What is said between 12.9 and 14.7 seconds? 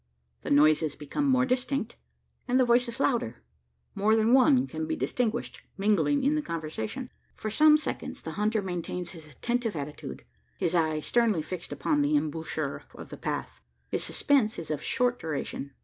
of the path. His suspense